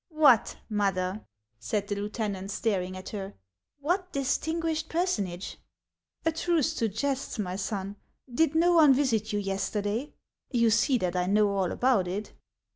"What, 0.25 0.57
mother!" 0.67 1.27
said 1.59 1.87
the 1.87 1.93
lieutenant, 1.93 2.49
staring 2.49 2.97
at 2.97 3.09
her,— 3.09 3.35
"what 3.81 4.11
distinguished 4.11 4.89
personage 4.89 5.57
?""A 6.25 6.31
truce 6.31 6.73
to 6.77 6.87
jests, 6.89 7.37
my 7.37 7.55
son. 7.55 7.97
Did 8.33 8.55
no 8.55 8.73
one 8.73 8.95
visit 8.95 9.31
you 9.31 9.37
yester 9.37 9.83
day? 9.83 10.13
You 10.49 10.71
see 10.71 10.97
that 10.97 11.15
I 11.15 11.27
know 11.27 11.49
all 11.51 11.71
about 11.71 12.07
it." 12.07 12.33